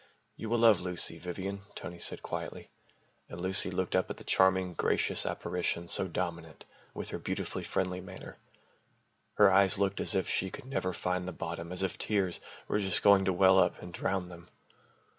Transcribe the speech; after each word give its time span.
"You 0.35 0.49
will 0.49 0.57
love 0.57 0.79
Lucy, 0.79 1.19
Vivian," 1.19 1.61
Tony 1.75 1.99
said 1.99 2.23
quietly, 2.23 2.71
and 3.29 3.39
Lucy 3.39 3.69
looked 3.69 3.95
up 3.95 4.09
at 4.09 4.17
the 4.17 4.23
charming, 4.23 4.73
gracious 4.73 5.27
apparition 5.27 5.87
so 5.87 6.07
dominant, 6.07 6.65
with 6.95 7.09
her 7.09 7.19
beautifully 7.19 7.61
friendly 7.63 8.01
manner. 8.01 8.39
Her 9.35 9.51
eyes 9.51 9.77
looked 9.77 9.99
as 9.99 10.15
if 10.15 10.27
she 10.27 10.49
could 10.49 10.65
never 10.65 10.91
find 10.91 11.27
the 11.27 11.31
bottom, 11.31 11.71
as 11.71 11.83
if 11.83 11.99
tears 11.99 12.39
were 12.67 12.79
just 12.79 13.03
going 13.03 13.25
to 13.25 13.33
well 13.33 13.59
up 13.59 13.79
and 13.79 13.93
drown 13.93 14.27
them. 14.27 14.49